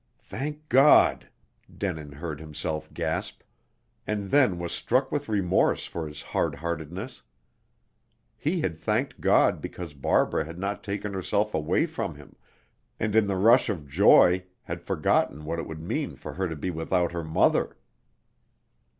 [0.23, 1.29] "Thank God!"
[1.71, 3.43] Denin heard himself gasp,
[4.07, 7.21] and then was struck with remorse for his hard heartedness.
[8.35, 12.35] He had thanked God because Barbara had not taken herself away from him,
[12.99, 16.55] and in the rush of joy had forgotten what it would mean for her to
[16.55, 17.75] be without her mother.